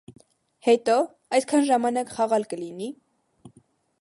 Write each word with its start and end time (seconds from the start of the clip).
-Հետո՞, 0.67 0.95
այսքան 1.39 1.69
ժամանակ 1.69 2.17
խաղա՞լ 2.17 2.49
կլինի: 2.55 2.93